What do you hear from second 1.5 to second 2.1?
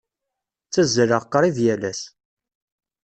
yal ass.